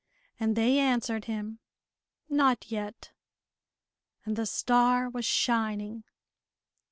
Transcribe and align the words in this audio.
And 0.39 0.55
they 0.55 0.79
answered 0.79 1.25
him, 1.25 1.59
"Not 2.27 2.71
yet," 2.71 3.11
and 4.25 4.35
the 4.35 4.47
star 4.47 5.07
was 5.07 5.25
shining. 5.25 6.05